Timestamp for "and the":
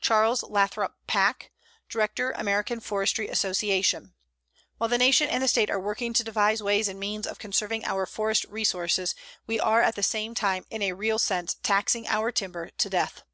5.28-5.48